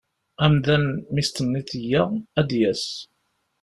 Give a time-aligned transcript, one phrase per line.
[0.45, 2.03] Amdan mi ad s-tiniḍ yya
[2.39, 2.85] ad d-yas.